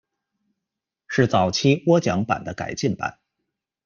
[1.07, 3.19] 是早期的涡桨版的改进版。